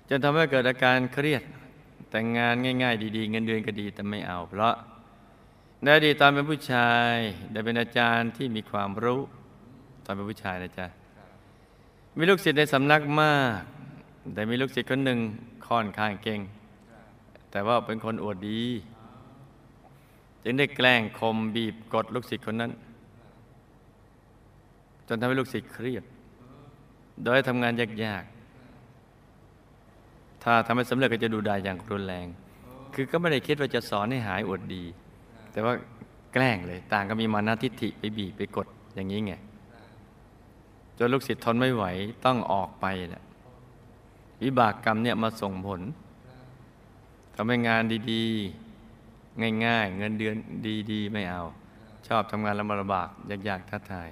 [0.10, 1.44] จนทำให้เกิดอาการเครียด
[2.10, 4.76] แต่งงานง่าย ๆ ดีๆ เงินเดือนก็ดีแต่ไม่เอา เพราะ
[5.82, 7.14] ในอดีตตอนเป็นผู้ชาย
[7.52, 9.22] ได้เป็นอาจารย์ที่มีความรู้
[10.06, 10.88] ตอนเป็นผู้ชายนะจ๊ะ
[12.18, 13.62] มีลูกศิษย์ในสำนักมาก
[14.34, 15.20] แต่มีลูกศิษย์คนหนึ่ง
[15.68, 16.42] ค่อนข้างเก่ง
[17.52, 18.62] แต่ว่าเป็นคนอวดดี
[20.44, 22.72] จึงได้แกล้งคมบีบกดลูกศิษย์คนนั้น
[25.08, 26.04] จนทำให้ลูกศิษย์เครียด
[27.24, 27.74] โดยทำงาน
[28.04, 32.28] ยากๆ ถ้าทำให้สำเร็จก็จะดูได้อย่างรุนแรง
[32.94, 34.84] คือก็ไม่ได้คิดว่าจะสอนให้หายอวดดี
[35.52, 35.74] แต่ว่า
[36.34, 39.34] แกล้งเลยต่างก็มีมานาทิฏฐิไปบีบไปกดอย่างนี้ไง
[40.98, 41.86] จนลูกศิษย์ทนไม่ไหว
[42.26, 43.24] ต้องออกไปแหละ
[44.44, 45.82] วิบากกรรมเนี่ยมาส่งผล
[47.36, 48.26] ทำให้งานดี
[48.58, 48.69] ๆ
[49.66, 50.36] ง่าย ๆ เงินเดือน
[50.92, 51.44] ดีๆ ไม่เอา
[52.08, 53.08] ชอบทำงานลำบาก
[53.48, 54.10] ยากๆท้าทาย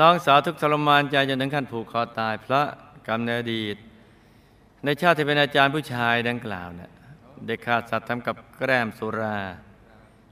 [0.00, 2.66] น้องสาวทุกข์ทรมานใจจนถึงขั้นผูกคอตาย เพราะ
[3.06, 3.76] กรรมในอดีต
[4.84, 6.90] ในชาติที่เป็นอาจารย์ผู้ชายดังกล่าวเนี่ย
[7.46, 9.38] ได้ฆ่าสัตว์ทำกับแกล้มสุรา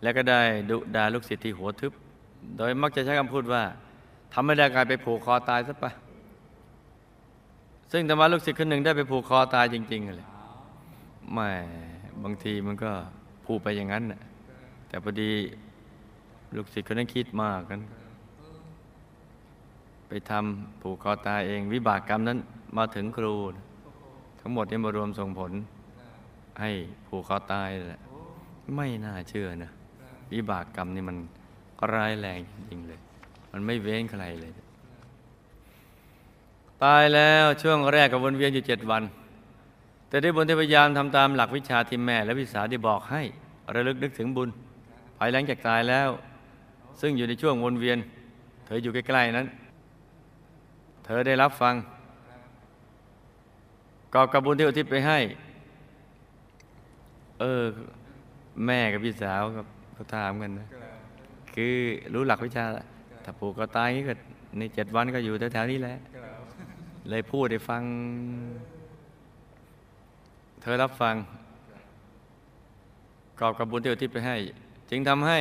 [0.03, 1.93] และก็ได้ดุด่าลูกศิษย์ที่หัวทึบ
[2.57, 3.63] โดยมักจะใช้คำพูดว่า
[4.33, 5.93] ทำไม่ได้กลายไปผูกคอตายซะปะ
[7.93, 10.29] ซึ่งธรรมาลูกศิษย์คนหนึ่งได้ไปผูกคอตายจริงๆเลย
[11.33, 11.51] ไม่
[12.25, 12.93] บางทีมันก็
[13.45, 14.21] พูดไปอย่างนั้นนะ
[14.89, 15.31] แต่พอดี
[16.55, 17.81] ลูกศิษย์คนนั้นคิดมากกัน
[20.09, 22.39] ไปทำผูกคอตายเอง วิบากกรรมนั้น
[22.77, 23.35] มาถึงครู
[24.41, 25.53] ทั้งหมดนี่มารวมส่งผล
[26.61, 26.71] ให้
[27.07, 28.01] ผูกคอตายแหละ
[28.77, 29.71] ไม่น่าเชื่อนะ
[30.33, 31.17] วิบากกรรมนี่มัน
[31.93, 33.01] ร้ายแรงจริงๆเลย
[33.53, 34.53] มันไม่เว้นใครเลย
[36.85, 39.03] ตายแล้วช่วงแรกก็วนเวียนอยู่เจ็ดวัน
[40.09, 43.23] แต่ได้บุญที่พยายามทำตามหลักวิชาที่แม่ และวิสาที่บอกให้
[43.75, 44.49] ระลึกนึกถึงบุญ
[45.19, 46.09] ภายหลังจากตายแล้ว
[47.01, 47.99] ซึ่งอยู่ในช่วงวนเวียน
[48.65, 49.47] เธออยู่ใกล้ๆนั้น
[51.05, 51.75] เธอได้รับฟัง
[54.15, 55.19] กอบกับบุญที่อุทิศไปให้
[57.41, 57.63] เออ
[58.67, 60.69] แม่กับพี่สาวกับเขาถามกันนะ
[61.55, 61.75] คือ
[62.15, 62.65] รู้หลักวิชา
[63.25, 64.15] ถ้าผูกก็ตายงี้ก็
[64.59, 65.97] ในเจ็ดวันก็อยู่แถวๆนี้แหละ
[67.11, 67.83] เลยพูดให้ฟัง
[70.69, 71.15] ธอรับฟัง
[73.41, 74.37] กอบกับบุญที่อุทิศไปให้
[74.91, 75.39] จึงทำให้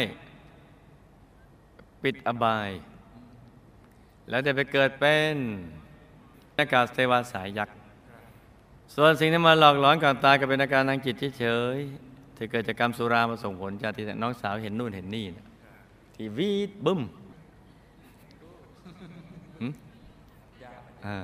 [2.04, 2.70] ปิดอบาย
[4.30, 5.34] แล้วได้ไปเกิดเป็น
[6.58, 7.76] อากาศเทวาสายยักษ์
[8.96, 15.46] ส่วนสิ่งที่มาหลอกหลอนก่อนตายก็เป็นอาการทางจิตเฉยๆที่เกิดจากกรรมสุรามาส่งผลจากที่น้องสาวเห็นนู่นเห็นนี่นะ
[16.16, 17.02] ที่วีดบึ้ม
[19.62, 19.68] หึ
[21.06, 21.18] อ่า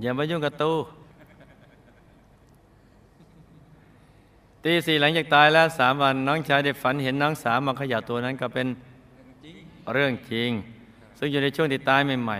[0.00, 0.76] อย่ามายุ่งกับตู้
[4.68, 8.66] ตีสี่หลังจากตายแล้วสามวันน้องชายได้ฝันเห็นน้องสาวมาขย่าตัวนั้นก็เป็น
[9.92, 10.50] เรื่องจริง
[11.18, 12.38] ซึ่งอยู่ในช่วงที่ตายใหม่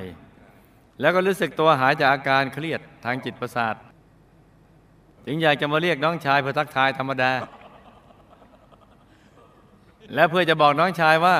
[0.50, 3.74] ๆ แล้วก็รู้สึกตัวหายจากอาการเครียดทางจิตประสาท
[5.26, 7.32] จึงอยากจะมาเรียกน้องชายเพื่อทักทายธรรมดา
[10.14, 11.36] และเพื่อจะบอกน้องชายว่า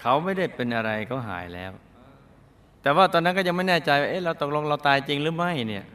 [0.00, 1.72] เขาไม่ได้เป็นอะไรเขาหายแล้ว
[2.82, 5.86] แต่ว่าตอนนั้นก็ยังไม่แน่ใจว่าเอ๊ะเราตกลงเราตายจริงหรือไม่เนี่ย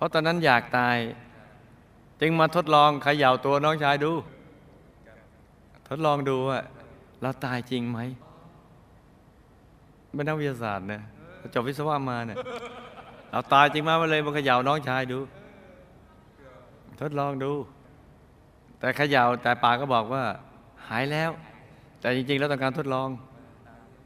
[0.00, 0.96] เพราะตอนนั้นอยากตาย
[2.20, 4.12] จึงมาทดลองเขย่าตัวน้องชายดู
[5.88, 6.60] ทดลองดูว่า
[7.22, 7.98] เราตายจริงไหม
[10.12, 11.00] ไม่นักวิทยาศาสตร์นะ
[11.54, 12.38] จบวิศวะมาเนี่ย
[13.30, 15.18] เราตายจริงมมาเลยมาเขย่าน้องชายดู
[17.00, 17.52] ทดลองดู
[18.80, 20.24] แต่เขย่าแต่ปากก็บอกว่า
[20.88, 21.30] หายแล้ว
[22.00, 23.08] แต่จริง ๆ แล้วต้องการทดลอง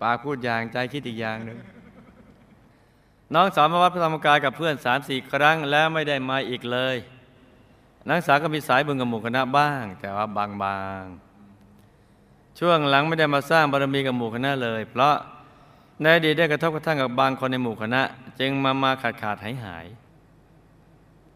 [0.03, 1.59] ปากพูดอย่างใจคิดอีกอย่างหนึ่ง
[3.33, 6.97] น้องสาวมาวัดพระธรรมกายกับเพื่อนสามสี่ครั้งแล้วไม่ได้มาอีกเลย
[8.09, 10.45] นักศึกษาก็มีสายบุญกับหมู่คณะบ้าง แต่ว่าบา
[11.01, 15.15] งๆช่วงหลังไม่ได้มาสร้างบารมีกับหมู่คณะเลย เพราะ
[16.01, 18.03] ในอดีตได้กระทบกระทั่งกับบางคนในหมู่คณะ
[18.41, 19.87] จึงมามาขาดขาดหายหาย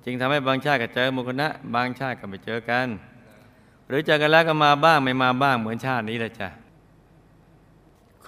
[0.05, 2.87] จึงทำให้บางชาติก็เจอหมู่คณะ บางชาติก็ไม่เจอกัน
[3.89, 6.49] หรือเจอกันแล้วก็มาบ้างไม่มาบ้างเหมือนชาตินี้แหละจ้ะ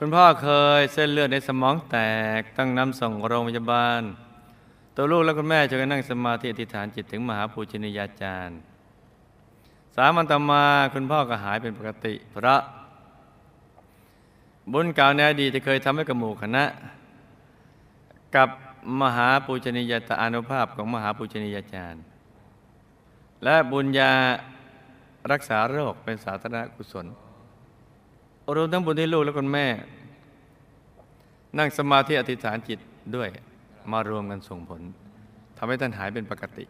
[0.02, 0.48] คุณพ่อเค
[0.80, 1.98] ยเส้นเลือดในสมองแต
[2.38, 4.00] กต้องนำส่งโรงพยาบาล
[4.94, 8.58] ตัวลูกและคุณแม่ช่วยกันนั่งสมาธิอธิษฐานจิตถึงมหาปูชนียาจารย์
[9.94, 12.60] สามันต่อมาคุณพ่อก็หายเป็นปกติเพราะ
[14.72, 16.64] บุญเก่าในอดีตที่เคยทำให้กับหมู่คณะ
[18.36, 18.48] กับ
[19.00, 22.02] มหาปูชนียาตอานุภาพของมหาปูชนียาจารย์
[23.44, 24.12] และบุญญา
[25.30, 27.08] รักษาโรคเป็นสาธารณกุศล
[28.56, 29.66] รวมทั้งบุญที่ลูกและคุณแม่
[31.58, 32.78] นั่งสมาธิอธิษฐานจิต
[33.16, 33.28] ด้วย
[33.92, 34.82] มารวมกันส่งผล
[35.56, 36.64] ทำให้ท่านหายเป็นปกติ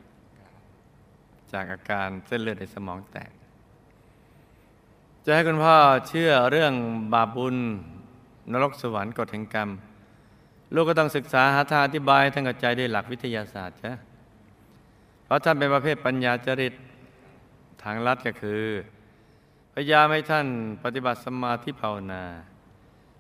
[1.53, 3.31] จากอาการเส้นเลือดในสมองแตก
[5.25, 5.77] จะให้คุณพ่อ
[6.09, 6.73] เชื่อเรื่อง
[7.13, 7.57] บาปบุญ
[8.53, 9.69] นรกสวรรค์กฎแห่งกรรม
[10.75, 13.93] ลูกก็ต้องศึกษาหาทางอธิบายทั้งกับใจด้วยหลักวิทยาศาสตร์จ้ะ
[15.25, 16.75] เพราะท่านเป็นประเภทปัญญาจริต
[17.83, 18.63] ทางลัดก็คือ
[19.81, 20.47] ยายามให้ท่าน
[20.85, 22.25] ปฏิบัติสมาธิภาวนา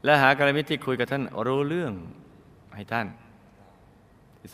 [0.05, 1.92] และหากรมิตรที่คุยกับท่านรู้เรื่อง
[2.77, 3.07] ให้ท่าน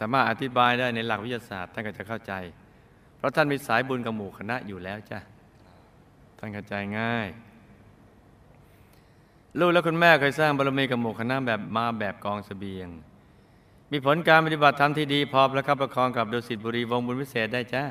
[0.00, 2.32] สามารถอธิบายได้ในหลักวิทยาศาสตร์ท่านก็จะเข้าใจ
[3.16, 5.18] เพราะท่านมีสายบุญกับหมู่คณะอยู่แล้วจ้ะ
[6.38, 7.28] ท่านเข้าใจง่าย
[9.58, 12.88] ลูกและคุณแม่เคยสร้างบารมีกับหมู่คณะแบบมาแบบกองเสบียง
[13.92, 17.84] มีผลการปฏิบัติธรรมที่ดี พอประคับประคองกับดุสิตบุรีวงบุญวิเศษได้จ้า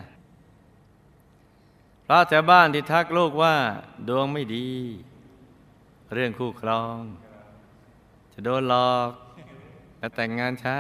[2.08, 3.56] พระแถวบ้านที่ทักลูกว่า
[4.08, 4.70] ดวงไม่ดี
[6.13, 7.00] เรื่องคู่ครอง
[8.34, 9.12] จะโดนหลอก
[9.98, 10.80] และแต่งงานช้า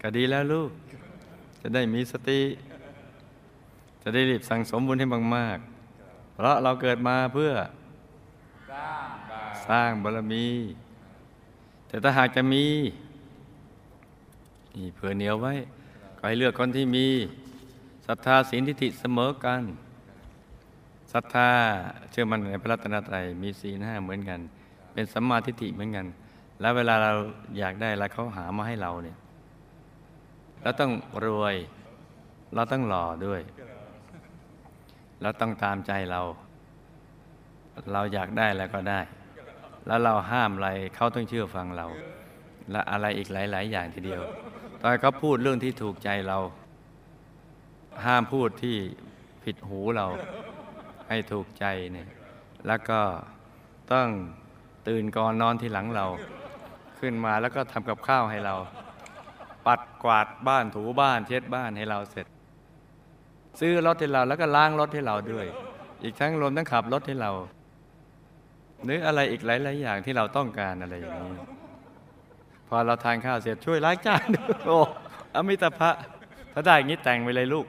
[0.00, 0.70] ก็ดีแล้วลูก
[1.60, 2.42] จะได้มีสติ
[4.02, 7.52] จะได้รีบสั่งสมบุญให้มากๆเพราะเราเกิดมาเพื่อ
[9.68, 10.48] สร้างบารรมี
[11.88, 12.66] แต่ถ้าหากจะมี
[14.74, 15.54] นี่เผื่อเหนียวไว้
[16.26, 17.06] ให้เลือกคนที่มี
[18.06, 19.62] ศรัทธาศีลทิฏฐิเสมอกัน
[21.12, 21.50] ศรัทธา
[22.10, 24.40] เชื่อมันในพระรัตนตรัยมีศีลห้าเหมือนกัน
[24.92, 26.06] เป็นสัมมาทิฏฐิเหมือนกัน
[26.60, 27.12] แล้วเวลาเรา
[27.58, 29.18] อยากได้อะไรเขาหามาให้เราเนี่ย
[30.62, 30.92] เราต้อง
[31.24, 31.56] รวย
[32.54, 33.40] เราต้องหล่อด้วย
[35.22, 36.20] เราต้องตามใจเรา
[37.92, 39.00] เราอยากได้แล้วก็ได้
[39.86, 41.86] แล้วเราห้ามอะไรเขาต้องเชื่อฟังเรา
[42.70, 44.22] และอะไรอีกหลาย ๆ อย่างทีเดียว
[44.86, 46.38] ตอนเขาพูดเรื่องที่ถูกใจเรา
[48.06, 48.76] ห้ามพูดที่
[49.44, 50.06] ผิดหูเรา
[51.08, 52.08] ให้ถูกใจเนี่ย
[52.66, 53.00] แล้วก็
[53.92, 54.08] ต้อง
[54.88, 56.06] ตื่นก่อนนอนที่หลังเรา
[56.98, 58.54] ขึ้นมาแล้วก็ทำกับข้าวให้เรา
[59.66, 62.26] ปัดกวาดบ้านถูบ้านเช็ดบ้านให้เราเสร็จ
[63.60, 65.46] ซื้อรถให้เราแล้วก็ล้างรถให้เราด้วย
[66.02, 67.30] อีกทั้งรวมทั้งขับรถให้เรา
[68.84, 71.34] หรืออะไรอีกหลาย ๆ อย่างที่เราต้องการอะไรอย่างนี้
[72.74, 74.78] อเราทานข้าวเสร็จช่วยล้างจานด้วยโอ้
[75.34, 75.90] อมิตรภะ
[76.52, 77.66] ถ้าได้อย่างนี้แต่งไปเลยลูก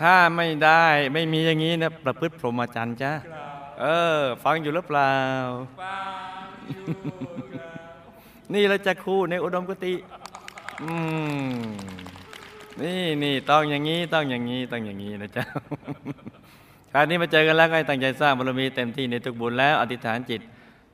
[0.00, 3.12] ถ้าไม่ได้ไม่มีอย่างนี้นะประพฤติพรหมจรรย์จ้า
[3.80, 3.84] เอ
[4.18, 5.14] อ ฟังอยู่หรือเปล่า
[5.80, 5.98] ฟั
[6.44, 6.94] งอยู่
[7.52, 9.94] ครับนี่เราจะคู่ในอุดมกติ
[10.82, 10.92] อื
[11.50, 11.56] ม
[12.80, 15.44] นี่นี่ต้องอย่างนี้ต้องอย่างนี้ต้องอย่างนี้นะจ๊ะ
[16.92, 20.40] คราวนี้มาเจอกันแล้วก็ให้ตั้งใจสร้างบารมีเต็มที่ในทุกบุญแล้ว อธิษฐานจิต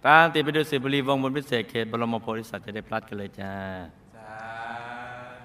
[0.06, 3.52] ตามติดไปดูสิบุรีวงบุญพิเศษเขตบรมโพธิสัตว์จะได้พลัดกันเลยจ้า
[4.14, 4.36] สา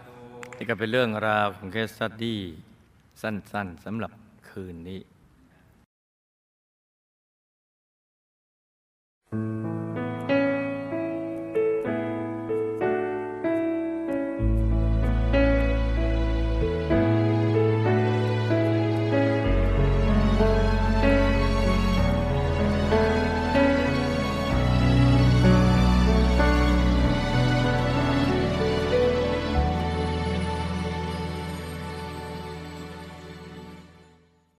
[0.05, 0.16] ธุ
[0.57, 2.41] นี่ก็เป็นเรื่องราวของเคสสตดี้
[3.22, 4.12] สั้นๆสำหรับ
[4.49, 5.01] คืนนี้
[9.32, 9.78] Thank